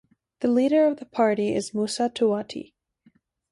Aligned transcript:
The 0.39 0.47
leader 0.47 0.87
of 0.87 0.97
the 0.97 1.05
party 1.05 1.53
is 1.53 1.75
Moussa 1.75 2.09
Touati. 2.09 2.73